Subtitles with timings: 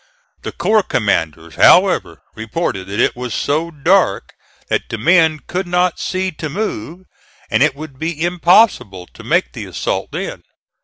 [0.41, 4.33] The corps commanders, however, reported that it was so dark
[4.67, 7.05] that the men could not see to move,
[7.51, 10.41] and it would be impossible to make the assault then.